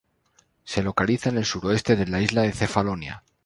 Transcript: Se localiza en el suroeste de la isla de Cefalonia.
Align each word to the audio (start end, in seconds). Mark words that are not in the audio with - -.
Se 0.63 0.81
localiza 0.81 1.29
en 1.29 1.37
el 1.37 1.45
suroeste 1.45 1.95
de 1.95 2.07
la 2.07 2.21
isla 2.21 2.41
de 2.41 2.53
Cefalonia. 2.53 3.23